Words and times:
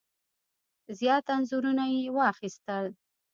زیات 0.99 1.25
انځورونه 1.35 1.83
یې 1.93 2.03
واخیستل. 2.17 2.85